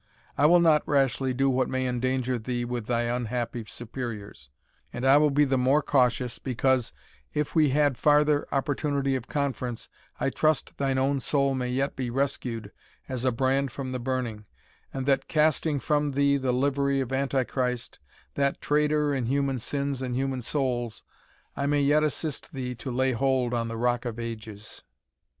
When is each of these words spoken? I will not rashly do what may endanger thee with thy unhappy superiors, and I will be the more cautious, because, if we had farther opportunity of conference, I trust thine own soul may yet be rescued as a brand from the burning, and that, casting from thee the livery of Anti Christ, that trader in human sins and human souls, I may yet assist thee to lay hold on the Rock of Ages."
I 0.35 0.47
will 0.47 0.59
not 0.59 0.81
rashly 0.87 1.31
do 1.31 1.47
what 1.47 1.69
may 1.69 1.85
endanger 1.87 2.39
thee 2.39 2.65
with 2.65 2.87
thy 2.87 3.03
unhappy 3.03 3.65
superiors, 3.67 4.49
and 4.91 5.05
I 5.05 5.17
will 5.17 5.29
be 5.29 5.45
the 5.45 5.59
more 5.59 5.83
cautious, 5.83 6.39
because, 6.39 6.91
if 7.35 7.53
we 7.53 7.69
had 7.69 7.99
farther 7.99 8.47
opportunity 8.51 9.15
of 9.15 9.27
conference, 9.27 9.89
I 10.19 10.31
trust 10.31 10.79
thine 10.79 10.97
own 10.97 11.19
soul 11.19 11.53
may 11.53 11.69
yet 11.69 11.95
be 11.95 12.09
rescued 12.09 12.71
as 13.07 13.25
a 13.25 13.31
brand 13.31 13.71
from 13.71 13.91
the 13.91 13.99
burning, 13.99 14.45
and 14.91 15.05
that, 15.05 15.27
casting 15.27 15.77
from 15.77 16.13
thee 16.13 16.35
the 16.37 16.51
livery 16.51 16.99
of 16.99 17.13
Anti 17.13 17.43
Christ, 17.43 17.99
that 18.33 18.59
trader 18.59 19.13
in 19.13 19.27
human 19.27 19.59
sins 19.59 20.01
and 20.01 20.15
human 20.15 20.41
souls, 20.41 21.03
I 21.55 21.67
may 21.67 21.81
yet 21.81 22.03
assist 22.03 22.53
thee 22.53 22.73
to 22.73 22.89
lay 22.89 23.11
hold 23.11 23.53
on 23.53 23.67
the 23.67 23.77
Rock 23.77 24.05
of 24.05 24.17
Ages." 24.19 24.81